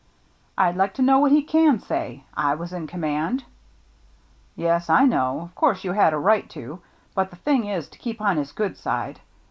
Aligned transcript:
"I'd 0.57 0.75
like 0.77 0.95
to 0.95 1.03
know 1.03 1.19
what 1.19 1.31
he 1.31 1.43
can 1.43 1.77
say. 1.79 2.23
I 2.35 2.55
was 2.55 2.73
in 2.73 2.87
command."" 2.87 3.43
Yes, 4.55 4.89
I 4.89 5.05
know— 5.05 5.41
of 5.43 5.53
course 5.53 5.83
you 5.83 5.91
had 5.91 6.11
a 6.11 6.17
right 6.17 6.49
to; 6.49 6.79
but 7.13 7.29
the 7.29 7.35
thing 7.35 7.65
is 7.67 7.87
to 7.89 7.99
keep 7.99 8.19
on 8.19 8.37
his 8.37 8.51
good 8.51 8.77
side. 8.77 9.19